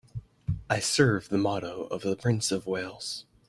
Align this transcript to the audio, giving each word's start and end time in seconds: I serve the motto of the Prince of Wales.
I 0.67 0.79
serve 0.79 1.29
the 1.29 1.37
motto 1.37 1.83
of 1.91 2.01
the 2.01 2.15
Prince 2.15 2.51
of 2.51 2.65
Wales. 2.65 3.27